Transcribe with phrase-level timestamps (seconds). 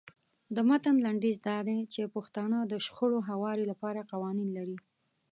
[0.55, 4.77] د متن لنډیز دا دی چې پښتانه د شخړو هواري لپاره قوانین لري.